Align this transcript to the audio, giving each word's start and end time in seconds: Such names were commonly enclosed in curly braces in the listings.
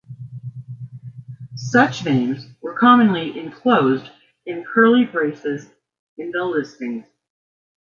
Such 1.53 2.05
names 2.05 2.47
were 2.59 2.73
commonly 2.75 3.37
enclosed 3.39 4.09
in 4.47 4.63
curly 4.65 5.05
braces 5.05 5.69
in 6.17 6.31
the 6.31 6.43
listings. 6.43 7.05